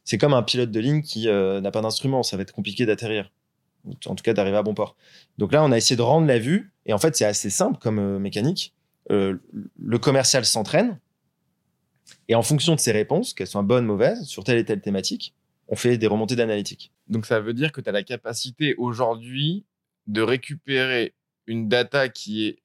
C'est 0.06 0.18
comme 0.18 0.34
un 0.34 0.44
pilote 0.44 0.72
de 0.72 0.80
ligne 0.80 1.02
qui 1.02 1.28
euh, 1.28 1.62
n'a 1.62 1.72
pas 1.72 1.82
d'instrument, 1.82 2.24
ça 2.24 2.38
va 2.38 2.44
être 2.44 2.54
compliqué 2.54 2.86
d'atterrir. 2.86 3.32
En 4.06 4.16
tout 4.16 4.24
cas, 4.24 4.34
d'arriver 4.34 4.58
à 4.58 4.64
bon 4.64 4.74
port. 4.74 4.96
Donc 5.38 5.52
là, 5.52 5.64
on 5.64 5.72
a 5.72 5.78
essayé 5.78 5.98
de 5.98 6.02
rendre 6.02 6.28
la 6.28 6.40
vue, 6.40 6.72
et 6.86 6.94
en 6.94 6.98
fait, 6.98 7.16
c'est 7.16 7.26
assez 7.26 7.50
simple 7.50 7.78
comme 7.80 8.00
euh, 8.00 8.20
mécanique. 8.20 8.74
Euh, 9.12 9.38
le 9.78 10.00
commercial 10.00 10.46
s'entraîne, 10.46 11.00
et 12.30 12.36
en 12.36 12.42
fonction 12.42 12.76
de 12.76 12.80
ses 12.80 12.92
réponses, 12.92 13.34
qu'elles 13.34 13.48
soient 13.48 13.64
bonnes, 13.64 13.86
mauvaises, 13.86 14.24
sur 14.24 14.44
telle 14.44 14.58
et 14.58 14.66
telle 14.66 14.82
thématique, 14.82 15.34
on 15.68 15.76
fait 15.76 15.98
des 15.98 16.08
remontées 16.08 16.36
d'analytique. 16.36 16.92
Donc 17.08 17.26
ça 17.26 17.40
veut 17.40 17.54
dire 17.54 17.72
que 17.72 17.82
tu 17.82 17.90
as 17.90 17.92
la 17.92 18.04
capacité 18.04 18.76
aujourd'hui 18.78 19.66
de 20.08 20.22
récupérer 20.22 21.16
une 21.48 21.68
data 21.68 22.10
qui 22.10 22.48
est 22.48 22.60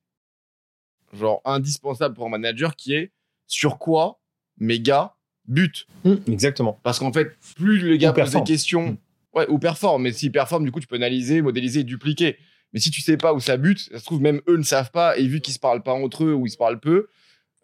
genre 1.13 1.41
indispensable 1.45 2.15
pour 2.15 2.27
un 2.27 2.31
manager 2.31 2.77
qui 2.77 2.95
est 2.95 3.13
sur 3.47 3.79
quoi 3.79 4.21
mes 4.59 4.81
gars 4.81 5.15
butent. 5.47 5.87
Mmh, 6.05 6.15
exactement. 6.29 6.79
Parce 6.83 6.99
qu'en 6.99 7.13
fait, 7.13 7.37
plus 7.57 7.81
le 7.81 7.97
gars 7.97 8.13
pose 8.13 8.33
des 8.33 8.43
questions, 8.43 8.93
mmh. 8.93 8.97
ouais, 9.35 9.49
ou 9.49 9.59
performe, 9.59 10.03
mais 10.03 10.13
s'il 10.13 10.33
performe, 10.33 10.65
du 10.65 10.71
coup, 10.71 10.81
tu 10.81 10.87
peux 10.87 10.97
analyser, 10.97 11.41
modéliser, 11.41 11.85
dupliquer. 11.85 12.37
Mais 12.73 12.81
si 12.81 12.91
tu 12.91 13.01
sais 13.01 13.17
pas 13.17 13.33
où 13.33 13.41
ça 13.41 13.57
bute, 13.57 13.81
ça 13.81 13.99
se 13.99 14.05
trouve 14.05 14.21
même 14.21 14.43
eux 14.47 14.59
ne 14.59 14.63
savent 14.63 14.91
pas, 14.91 15.17
et 15.17 15.27
vu 15.27 15.41
qu'ils 15.41 15.55
se 15.55 15.59
parlent 15.59 15.83
pas 15.83 15.95
entre 15.95 16.25
eux 16.25 16.35
ou 16.35 16.47
ils 16.47 16.51
se 16.51 16.59
parlent 16.59 16.81
peu, 16.81 17.09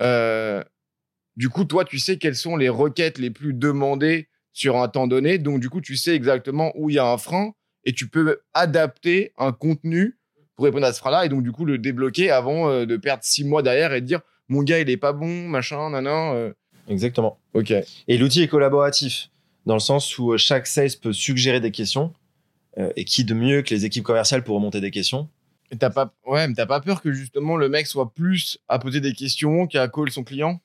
euh, 0.01 0.65
du 1.37 1.51
coup, 1.51 1.65
toi, 1.65 1.85
tu 1.85 1.99
sais 1.99 2.17
quelles 2.17 2.37
sont 2.37 2.57
les 2.57 2.71
requêtes 2.71 3.19
les 3.19 3.31
plus 3.31 3.53
demandées 3.53 4.29
sur 4.55 4.77
un 4.81 4.89
temps 4.89 5.07
donné. 5.07 5.37
Donc, 5.37 5.61
du 5.61 5.69
coup, 5.69 5.83
tu 5.83 5.97
sais 5.97 6.15
exactement 6.15 6.73
où 6.77 6.89
il 6.89 6.95
y 6.95 6.99
a 6.99 7.07
un 7.07 7.19
frein 7.19 7.53
et 7.85 7.93
tu 7.93 8.09
peux 8.09 8.39
adapter 8.55 9.33
un 9.37 9.53
contenu 9.53 10.17
pour 10.57 10.65
répondre 10.65 10.87
à 10.87 10.93
ce 10.93 11.01
frein-là 11.01 11.27
et 11.27 11.29
donc, 11.29 11.43
du 11.43 11.53
coup, 11.53 11.67
le 11.67 11.77
débloquer 11.77 12.31
avant 12.31 12.71
euh, 12.71 12.87
de 12.87 12.97
perdre 12.97 13.25
six 13.25 13.45
mois 13.45 13.63
derrière 13.63 13.93
et 13.93 14.01
de 14.01 14.07
dire 14.07 14.21
mon 14.49 14.63
gars, 14.63 14.79
il 14.79 14.89
est 14.89 14.97
pas 14.97 15.13
bon, 15.13 15.49
machin, 15.49 15.91
nanan. 15.91 16.35
Euh. 16.35 16.53
Exactement. 16.89 17.39
Ok. 17.53 17.75
Et 18.09 18.17
l'outil 18.17 18.43
est 18.43 18.49
collaboratif 18.49 19.29
dans 19.67 19.75
le 19.75 19.81
sens 19.81 20.17
où 20.19 20.33
euh, 20.33 20.37
chaque 20.39 20.67
sales 20.67 20.91
peut 21.03 21.13
suggérer 21.13 21.61
des 21.61 21.71
questions 21.71 22.15
et 22.97 23.05
qui 23.05 23.25
de 23.25 23.35
mieux 23.35 23.63
que 23.63 23.73
les 23.73 23.85
équipes 23.85 24.03
commerciales 24.03 24.43
pour 24.43 24.57
remonter 24.57 24.81
des 24.81 24.91
questions. 24.91 25.29
T'as 25.79 25.91
pas, 25.91 26.13
ouais, 26.27 26.49
mais 26.49 26.55
t'as 26.55 26.67
pas 26.67 26.81
peur 26.81 27.01
que 27.03 27.13
justement 27.13 27.57
le 27.57 27.69
mec 27.69 27.87
soit 27.87 28.13
plus 28.13 28.59
à 28.67 28.81
poser 28.81 29.01
des 29.01 29.13
questions 29.13 29.69
qu'à 29.69 29.87
call 29.87 30.11
son 30.11 30.25
client? 30.25 30.61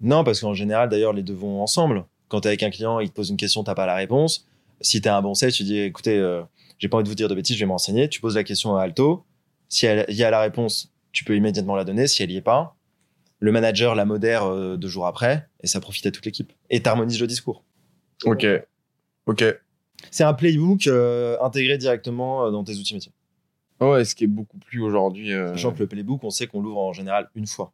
Non, 0.00 0.24
parce 0.24 0.40
qu'en 0.40 0.54
général, 0.54 0.88
d'ailleurs, 0.88 1.12
les 1.12 1.22
deux 1.22 1.34
vont 1.34 1.60
ensemble. 1.60 2.06
Quand 2.28 2.40
tu 2.40 2.46
es 2.46 2.50
avec 2.50 2.62
un 2.62 2.70
client, 2.70 3.00
il 3.00 3.08
te 3.08 3.14
pose 3.14 3.30
une 3.30 3.36
question, 3.36 3.62
t'as 3.64 3.74
pas 3.74 3.86
la 3.86 3.94
réponse. 3.94 4.46
Si 4.80 5.00
tu 5.00 5.08
un 5.08 5.22
bon 5.22 5.34
sales, 5.34 5.52
tu 5.52 5.64
dis 5.64 5.78
écoutez, 5.78 6.18
euh, 6.18 6.42
j'ai 6.78 6.88
pas 6.88 6.96
envie 6.96 7.04
de 7.04 7.08
vous 7.08 7.14
dire 7.14 7.28
de 7.28 7.34
bêtises, 7.34 7.56
je 7.56 7.60
vais 7.60 7.68
m'enseigner. 7.68 8.08
Tu 8.08 8.20
poses 8.20 8.36
la 8.36 8.44
question 8.44 8.76
à 8.76 8.82
Alto. 8.82 9.24
Si 9.68 9.86
il 9.86 10.14
y 10.14 10.24
a 10.24 10.30
la 10.30 10.40
réponse, 10.40 10.92
tu 11.12 11.24
peux 11.24 11.36
immédiatement 11.36 11.76
la 11.76 11.84
donner. 11.84 12.06
Si 12.06 12.22
elle 12.22 12.30
y 12.30 12.36
est 12.36 12.42
pas, 12.42 12.76
le 13.38 13.52
manager 13.52 13.94
la 13.94 14.04
modère 14.04 14.44
euh, 14.44 14.76
deux 14.76 14.88
jours 14.88 15.06
après 15.06 15.48
et 15.62 15.66
ça 15.66 15.80
profite 15.80 16.06
à 16.06 16.10
toute 16.10 16.24
l'équipe. 16.24 16.52
Et 16.70 16.82
t'harmonises 16.82 17.20
le 17.20 17.26
discours. 17.26 17.64
Ok. 18.24 18.46
Ok. 19.26 19.44
C'est 20.10 20.24
un 20.24 20.34
playbook 20.34 20.86
euh, 20.86 21.36
intégré 21.40 21.78
directement 21.78 22.50
dans 22.50 22.64
tes 22.64 22.74
outils 22.74 22.94
métiers. 22.94 23.12
Ouais, 23.80 24.04
ce 24.04 24.14
qui 24.14 24.24
est 24.24 24.28
beaucoup 24.28 24.58
plus 24.58 24.80
aujourd'hui. 24.82 25.32
Sachant 25.32 25.72
que 25.72 25.80
le 25.80 25.86
playbook, 25.86 26.22
on 26.24 26.30
sait 26.30 26.46
qu'on 26.46 26.60
l'ouvre 26.60 26.78
en 26.78 26.92
général 26.92 27.28
une 27.34 27.46
fois, 27.46 27.72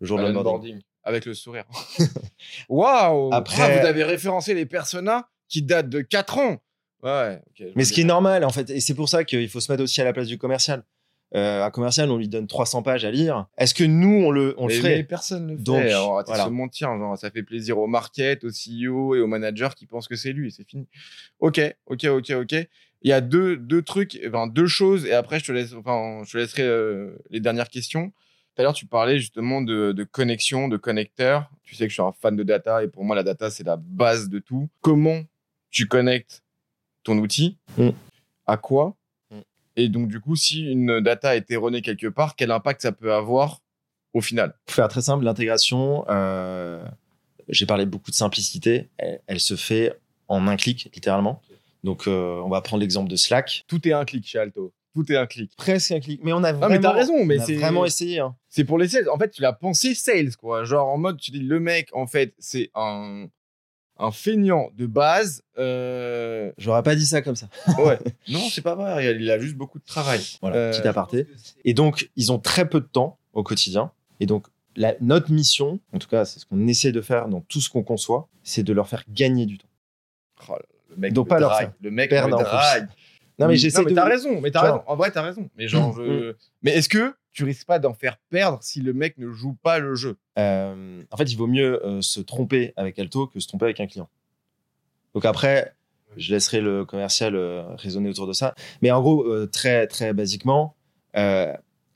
le 0.00 0.06
jour 0.06 0.18
de 0.18 0.24
l'onboarding. 0.24 0.80
Avec 1.10 1.24
le 1.26 1.34
sourire. 1.34 1.64
Waouh 2.68 3.34
Après, 3.34 3.62
ah, 3.62 3.80
vous 3.80 3.86
avez 3.86 4.04
référencé 4.04 4.54
les 4.54 4.64
personas 4.64 5.28
qui 5.48 5.62
datent 5.62 5.88
de 5.88 6.00
4 6.00 6.38
ans. 6.38 6.62
Ouais. 7.02 7.40
Mais 7.74 7.84
ce 7.84 7.92
qui 7.92 8.02
est 8.02 8.04
normal, 8.04 8.44
en 8.44 8.50
fait, 8.50 8.70
et 8.70 8.80
c'est 8.80 8.94
pour 8.94 9.08
ça 9.08 9.24
qu'il 9.24 9.48
faut 9.48 9.60
se 9.60 9.70
mettre 9.72 9.82
aussi 9.82 10.00
à 10.00 10.04
la 10.04 10.12
place 10.12 10.28
du 10.28 10.38
commercial. 10.38 10.84
Euh, 11.34 11.64
un 11.64 11.70
commercial, 11.70 12.10
on 12.10 12.16
lui 12.16 12.28
donne 12.28 12.46
300 12.46 12.82
pages 12.82 13.04
à 13.04 13.10
lire. 13.10 13.46
Est-ce 13.56 13.74
que 13.74 13.84
nous, 13.84 14.24
on 14.24 14.30
le, 14.30 14.54
on 14.58 14.66
le 14.66 14.74
ferait? 14.74 15.02
Personne 15.04 15.46
ne 15.46 15.52
le 15.52 15.58
Donc, 15.58 15.82
fait. 15.82 15.90
Alors, 15.90 16.22
voilà. 16.26 16.44
se 16.44 16.50
mentir, 16.50 16.88
genre, 16.98 17.16
ça 17.16 17.30
fait 17.30 17.42
plaisir 17.42 17.78
au 17.78 17.86
market, 17.86 18.44
au 18.44 18.48
CEO 18.48 19.14
et 19.14 19.20
au 19.20 19.26
manager 19.26 19.74
qui 19.74 19.86
pensent 19.86 20.08
que 20.08 20.16
c'est 20.16 20.32
lui 20.32 20.48
et 20.48 20.50
c'est 20.50 20.68
fini. 20.68 20.88
Ok, 21.38 21.60
ok, 21.86 22.04
ok, 22.04 22.30
ok. 22.30 22.54
Il 23.02 23.08
y 23.08 23.12
a 23.12 23.20
deux, 23.20 23.56
deux 23.56 23.82
trucs, 23.82 24.20
enfin, 24.28 24.46
deux 24.46 24.66
choses 24.66 25.06
et 25.06 25.12
après, 25.12 25.38
je 25.38 25.46
te, 25.46 25.52
laisse, 25.52 25.72
enfin, 25.72 26.22
je 26.26 26.32
te 26.32 26.38
laisserai 26.38 26.62
euh, 26.62 27.16
les 27.30 27.40
dernières 27.40 27.68
questions. 27.68 28.12
Tout 28.54 28.62
à 28.62 28.64
l'heure, 28.64 28.74
tu 28.74 28.86
parlais 28.86 29.18
justement 29.18 29.62
de, 29.62 29.92
de 29.92 30.04
connexion, 30.04 30.68
de 30.68 30.76
connecteurs. 30.76 31.50
Tu 31.62 31.76
sais 31.76 31.84
que 31.84 31.90
je 31.90 31.94
suis 31.94 32.02
un 32.02 32.12
fan 32.12 32.36
de 32.36 32.42
data 32.42 32.82
et 32.82 32.88
pour 32.88 33.04
moi, 33.04 33.14
la 33.14 33.22
data, 33.22 33.48
c'est 33.48 33.64
la 33.64 33.76
base 33.76 34.28
de 34.28 34.38
tout. 34.40 34.68
Comment 34.80 35.22
tu 35.70 35.86
connectes 35.86 36.42
ton 37.04 37.16
outil 37.18 37.56
mm. 37.78 37.90
À 38.46 38.56
quoi 38.56 38.96
mm. 39.30 39.40
Et 39.76 39.88
donc, 39.88 40.08
du 40.08 40.20
coup, 40.20 40.36
si 40.36 40.64
une 40.70 41.00
data 41.00 41.36
est 41.36 41.50
erronée 41.50 41.80
quelque 41.80 42.08
part, 42.08 42.34
quel 42.34 42.50
impact 42.50 42.82
ça 42.82 42.92
peut 42.92 43.14
avoir 43.14 43.60
au 44.12 44.20
final? 44.20 44.54
Pour 44.66 44.74
faire 44.74 44.88
très 44.88 45.02
simple, 45.02 45.24
l'intégration, 45.24 46.04
euh, 46.08 46.84
j'ai 47.48 47.66
parlé 47.66 47.86
beaucoup 47.86 48.10
de 48.10 48.16
simplicité. 48.16 48.88
Elle, 48.98 49.40
se 49.40 49.54
fait 49.54 49.96
en 50.28 50.48
un 50.48 50.56
clic, 50.56 50.90
littéralement. 50.94 51.40
Donc, 51.84 52.08
euh, 52.08 52.40
on 52.44 52.48
va 52.48 52.60
prendre 52.60 52.80
l'exemple 52.80 53.08
de 53.08 53.16
Slack. 53.16 53.64
Tout 53.68 53.86
est 53.86 53.92
un 53.92 54.04
clic 54.04 54.26
chez 54.26 54.38
Alto. 54.38 54.72
Tout 54.94 55.10
est 55.12 55.16
un 55.16 55.26
clic. 55.26 55.52
Presque 55.56 55.92
un 55.92 56.00
clic. 56.00 56.20
Mais 56.24 56.32
on 56.32 56.42
a 56.42 56.52
vraiment, 56.52 56.66
Ah, 56.66 56.68
mais 56.68 56.80
t'as 56.80 56.92
raison, 56.92 57.24
mais 57.24 57.38
c'est 57.38 57.54
vraiment 57.56 57.84
essayé. 57.84 58.18
hein. 58.20 58.34
C'est 58.48 58.64
pour 58.64 58.76
les 58.78 58.88
sales. 58.88 59.08
En 59.08 59.18
fait, 59.18 59.30
tu 59.30 59.40
l'as 59.42 59.52
pensé 59.52 59.94
sales, 59.94 60.34
quoi. 60.36 60.64
Genre 60.64 60.88
en 60.88 60.98
mode, 60.98 61.18
tu 61.18 61.30
dis 61.30 61.40
le 61.40 61.60
mec, 61.60 61.88
en 61.92 62.06
fait, 62.06 62.34
c'est 62.38 62.70
un 62.74 63.26
un 64.02 64.10
feignant 64.12 64.70
de 64.78 64.86
base. 64.86 65.42
Euh... 65.58 66.50
J'aurais 66.56 66.82
pas 66.82 66.94
dit 66.94 67.04
ça 67.04 67.20
comme 67.20 67.36
ça. 67.36 67.48
Ouais. 67.78 67.98
non, 68.28 68.40
c'est 68.50 68.62
pas 68.62 68.74
vrai. 68.74 69.14
Il 69.20 69.30
a 69.30 69.38
juste 69.38 69.56
beaucoup 69.56 69.78
de 69.78 69.84
travail. 69.84 70.20
Voilà, 70.40 70.56
Euh, 70.56 70.72
petit 70.72 70.88
aparté. 70.88 71.26
Et 71.66 71.74
donc, 71.74 72.10
ils 72.16 72.32
ont 72.32 72.38
très 72.38 72.66
peu 72.66 72.80
de 72.80 72.86
temps 72.86 73.18
au 73.34 73.42
quotidien. 73.42 73.92
Et 74.18 74.24
donc, 74.26 74.46
la, 74.74 74.94
notre 75.02 75.30
mission, 75.30 75.80
en 75.92 75.98
tout 75.98 76.08
cas, 76.08 76.24
c'est 76.24 76.40
ce 76.40 76.46
qu'on 76.46 76.66
essaie 76.66 76.92
de 76.92 77.02
faire 77.02 77.28
dans 77.28 77.42
tout 77.42 77.60
ce 77.60 77.68
qu'on 77.68 77.82
conçoit, 77.82 78.26
c'est 78.42 78.62
de 78.62 78.72
leur 78.72 78.88
faire 78.88 79.04
gagner 79.10 79.44
du 79.44 79.58
temps. 79.58 79.68
Oh 80.48 80.54
le 80.88 80.96
mec 80.96 81.12
Donc 81.12 81.28
pas 81.28 81.38
leur 81.38 81.56
faire 81.58 81.72
Le 81.82 81.90
mec 81.90 82.08
perdre. 82.08 82.38
Non, 83.40 83.46
mais 83.48 83.56
j'essaie 83.56 83.78
de. 83.90 83.94
t'as 83.94 84.04
raison. 84.04 84.40
Mais 84.40 84.50
t'as 84.50 84.60
raison. 84.62 84.82
En 84.86 84.96
vrai, 84.96 85.10
t'as 85.10 85.22
raison. 85.22 85.48
Mais 85.56 85.66
genre, 85.68 85.92
je- 85.94 86.34
mais 86.62 86.72
est-ce 86.72 86.88
que 86.88 87.14
tu 87.32 87.44
risques 87.44 87.66
pas 87.66 87.78
d'en 87.78 87.94
faire 87.94 88.18
perdre 88.30 88.58
si 88.62 88.80
le 88.80 88.92
mec 88.92 89.16
ne 89.18 89.30
joue 89.30 89.54
pas 89.62 89.78
le 89.78 89.94
jeu? 89.94 90.16
Euh, 90.38 91.02
en 91.10 91.16
fait, 91.16 91.24
il 91.32 91.36
vaut 91.36 91.46
mieux 91.46 91.84
euh, 91.86 92.02
se 92.02 92.20
tromper 92.20 92.72
avec 92.76 92.98
Alto 92.98 93.26
que 93.26 93.40
se 93.40 93.48
tromper 93.48 93.64
avec 93.66 93.80
un 93.80 93.86
client. 93.86 94.08
Donc 95.14 95.24
après, 95.24 95.74
je 96.16 96.32
laisserai 96.34 96.60
le 96.60 96.84
commercial 96.84 97.34
euh, 97.36 97.62
raisonner 97.76 98.10
autour 98.10 98.26
de 98.26 98.32
ça. 98.32 98.54
Mais 98.82 98.90
en 98.90 99.00
gros, 99.00 99.46
très 99.46 99.86
très 99.86 100.12
basiquement, 100.12 100.74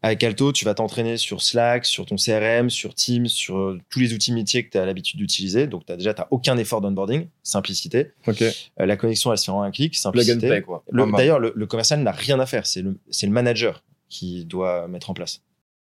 avec 0.05 0.23
Alto, 0.23 0.53
tu 0.53 0.67
vas 0.67 0.75
t'entraîner 0.75 1.17
sur 1.17 1.41
Slack, 1.41 1.87
sur 1.87 2.05
ton 2.05 2.17
CRM, 2.17 2.69
sur 2.69 2.95
Teams, 2.95 3.27
sur 3.27 3.57
euh, 3.57 3.81
tous 3.89 4.01
les 4.01 4.13
outils 4.13 4.33
métiers 4.33 4.63
que 4.63 4.71
tu 4.71 4.77
as 4.77 4.85
l'habitude 4.85 5.19
d'utiliser. 5.19 5.67
Donc 5.67 5.89
as, 5.89 5.97
déjà, 5.97 6.13
tu 6.13 6.21
n'as 6.21 6.27
aucun 6.31 6.59
effort 6.59 6.83
d'onboarding, 6.83 7.29
simplicité. 7.43 8.09
Euh, 8.29 8.53
la 8.77 8.99
connexion, 8.99 9.33
elle 9.33 9.39
se 9.39 9.47
fait 9.47 9.51
en 9.51 9.63
un 9.63 9.71
clic, 9.71 9.97
simplicité. 9.97 10.63
D'ailleurs, 10.93 11.39
le, 11.39 11.55
le 11.57 11.67
commercial 11.67 12.03
n'a 12.03 12.13
rien 12.13 12.39
à 12.39 12.45
faire. 12.45 12.67
C'est 12.67 12.83
le, 12.83 12.99
le 13.23 13.29
manager 13.31 13.83
qui 14.11 14.45
doit 14.45 14.89
mettre 14.89 15.09
en 15.09 15.15
place. 15.15 15.41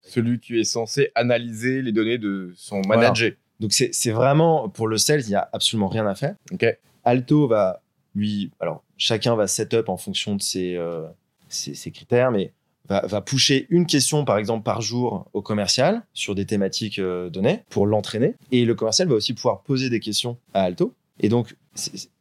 Celui 0.07 0.39
qui 0.39 0.57
est 0.57 0.63
censé 0.63 1.11
analyser 1.13 1.81
les 1.81 1.91
données 1.91 2.17
de 2.17 2.53
son 2.55 2.79
manager. 2.87 3.33
Donc 3.59 3.73
c'est 3.73 4.11
vraiment, 4.11 4.69
pour 4.69 4.87
le 4.87 4.97
sales, 4.97 5.23
il 5.23 5.29
n'y 5.29 5.35
a 5.35 5.49
absolument 5.51 5.89
rien 5.89 6.07
à 6.07 6.15
faire. 6.15 6.35
Ok. 6.53 6.65
Alto 7.03 7.49
va, 7.49 7.81
lui, 8.15 8.49
alors 8.61 8.81
chacun 8.97 9.35
va 9.35 9.47
set 9.47 9.73
up 9.73 9.89
en 9.89 9.97
fonction 9.97 10.35
de 10.35 10.41
ses, 10.41 10.77
euh, 10.77 11.03
ses, 11.49 11.75
ses 11.75 11.91
critères, 11.91 12.31
mais 12.31 12.53
va, 12.89 13.05
va 13.05 13.21
pusher 13.21 13.67
une 13.69 13.85
question, 13.85 14.25
par 14.25 14.37
exemple, 14.37 14.63
par 14.63 14.81
jour 14.81 15.27
au 15.33 15.41
commercial 15.41 16.03
sur 16.13 16.35
des 16.35 16.45
thématiques 16.45 16.99
euh, 16.99 17.29
données 17.29 17.63
pour 17.69 17.87
l'entraîner. 17.87 18.35
Et 18.51 18.65
le 18.65 18.75
commercial 18.75 19.07
va 19.07 19.15
aussi 19.15 19.33
pouvoir 19.33 19.61
poser 19.61 19.89
des 19.89 19.99
questions 19.99 20.37
à 20.53 20.61
Alto. 20.63 20.93
Et 21.19 21.29
donc, 21.29 21.55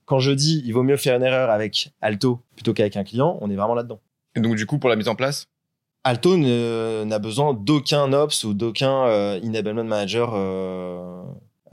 quand 0.05 0.19
je 0.19 0.33
dis 0.33 0.63
il 0.65 0.73
vaut 0.73 0.83
mieux 0.83 0.97
faire 0.97 1.17
une 1.17 1.23
erreur 1.23 1.51
avec 1.51 1.91
Alto 2.01 2.41
plutôt 2.55 2.73
qu'avec 2.73 2.97
un 2.97 3.05
client, 3.05 3.39
on 3.41 3.51
est 3.51 3.57
vraiment 3.57 3.75
là-dedans. 3.75 4.01
Et 4.37 4.41
donc, 4.41 4.57
du 4.57 4.67
coup, 4.67 4.79
pour 4.79 4.91
la 4.91 4.97
mise 4.97 5.09
en 5.09 5.15
place? 5.15 5.47
Alto 6.07 6.37
n'a 6.37 7.19
besoin 7.19 7.55
d'aucun 7.55 8.13
ops 8.13 8.45
ou 8.45 8.53
d'aucun 8.53 9.07
euh, 9.07 9.41
enablement 9.43 9.85
manager. 9.85 10.33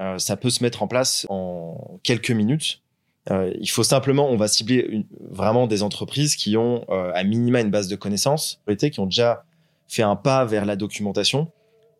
euh, 0.01 0.17
ça 0.17 0.37
peut 0.37 0.49
se 0.49 0.63
mettre 0.63 0.81
en 0.83 0.87
place 0.87 1.25
en 1.29 1.99
quelques 2.03 2.31
minutes. 2.31 2.80
Euh, 3.29 3.51
il 3.59 3.69
faut 3.69 3.83
simplement, 3.83 4.29
on 4.29 4.37
va 4.37 4.47
cibler 4.47 5.05
vraiment 5.29 5.67
des 5.67 5.83
entreprises 5.83 6.35
qui 6.35 6.57
ont 6.57 6.85
euh, 6.89 7.11
à 7.13 7.23
minima 7.23 7.61
une 7.61 7.69
base 7.69 7.87
de 7.87 7.95
connaissances, 7.95 8.61
qui 8.91 8.99
ont 8.99 9.05
déjà 9.05 9.43
fait 9.87 10.01
un 10.01 10.15
pas 10.15 10.45
vers 10.45 10.65
la 10.65 10.75
documentation, 10.75 11.51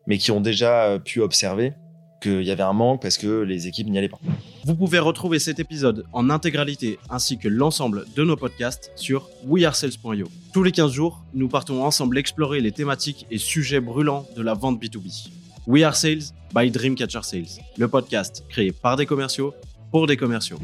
mais 0.06 0.18
qui 0.18 0.30
ont 0.30 0.40
déjà 0.40 0.84
euh, 0.84 0.98
pu 0.98 1.20
observer 1.20 1.74
qu'il 2.20 2.42
y 2.42 2.50
avait 2.50 2.62
un 2.62 2.72
manque 2.72 3.02
parce 3.02 3.18
que 3.18 3.42
les 3.42 3.66
équipes 3.66 3.88
n'y 3.88 3.98
allaient 3.98 4.08
pas. 4.08 4.20
Vous 4.64 4.76
pouvez 4.76 5.00
retrouver 5.00 5.38
cet 5.38 5.58
épisode 5.58 6.04
en 6.12 6.30
intégralité 6.30 6.98
ainsi 7.10 7.36
que 7.36 7.48
l'ensemble 7.48 8.06
de 8.14 8.22
nos 8.22 8.36
podcasts 8.36 8.92
sur 8.94 9.28
wearesales.io. 9.46 10.28
Tous 10.52 10.62
les 10.62 10.70
15 10.70 10.92
jours, 10.92 11.24
nous 11.34 11.48
partons 11.48 11.84
ensemble 11.84 12.18
explorer 12.18 12.60
les 12.60 12.72
thématiques 12.72 13.26
et 13.30 13.38
sujets 13.38 13.80
brûlants 13.80 14.26
de 14.36 14.42
la 14.42 14.54
vente 14.54 14.80
B2B. 14.80 15.30
We 15.66 15.82
Are 15.82 15.96
Sales 15.96 16.32
by 16.54 16.70
Dreamcatcher 16.70 17.22
Sales, 17.22 17.60
le 17.76 17.88
podcast 17.88 18.44
créé 18.48 18.72
par 18.72 18.96
des 18.96 19.06
commerciaux 19.06 19.52
pour 19.90 20.06
des 20.06 20.16
commerciaux. 20.16 20.58